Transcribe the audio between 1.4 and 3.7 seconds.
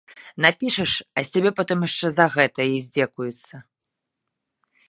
потым яшчэ за гэта і здзекуюцца.